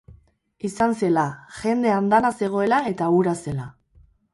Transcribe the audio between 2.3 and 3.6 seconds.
zegoela eta hura